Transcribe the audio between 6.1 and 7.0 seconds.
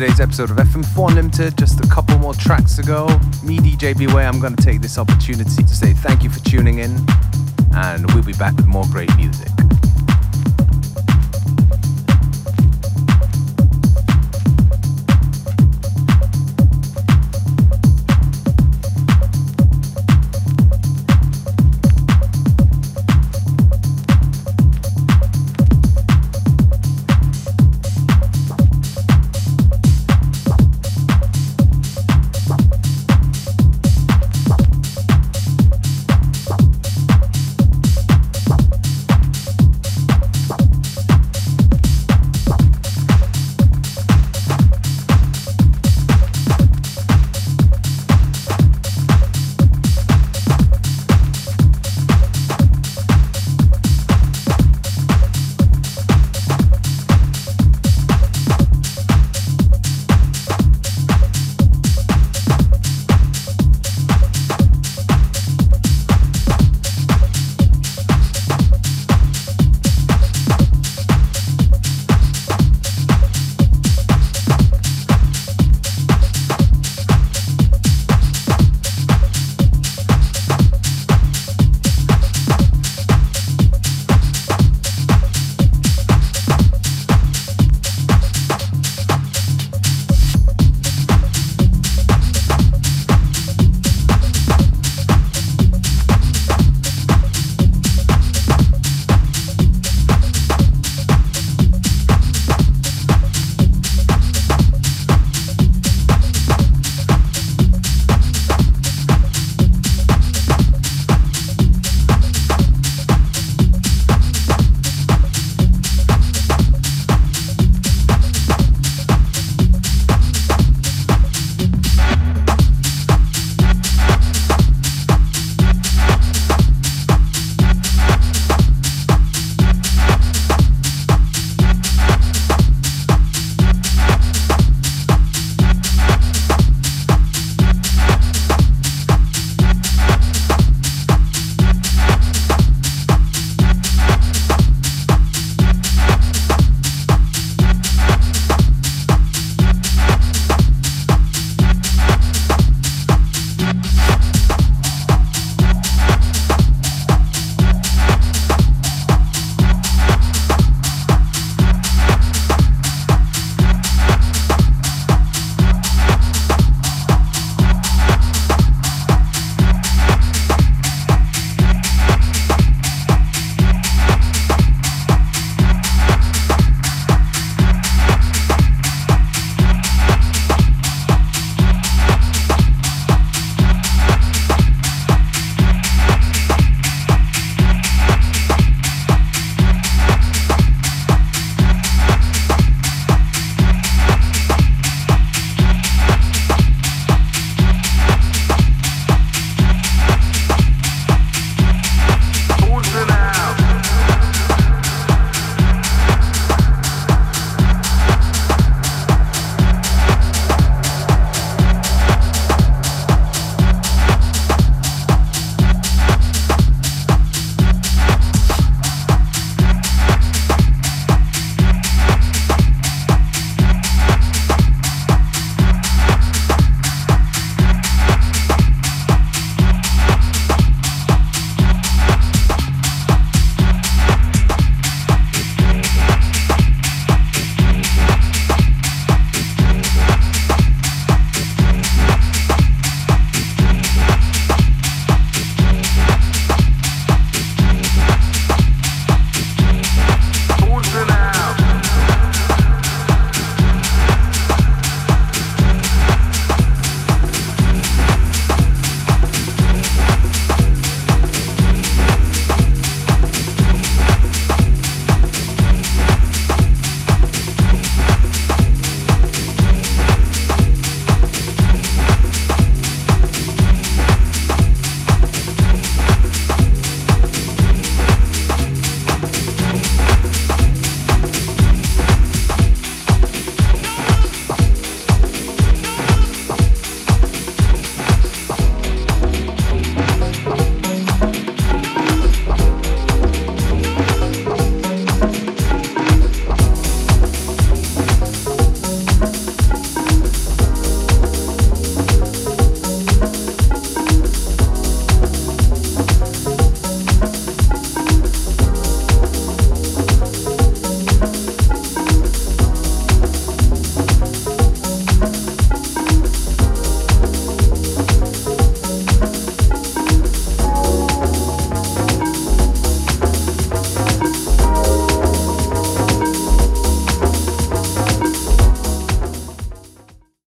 you for tuning in,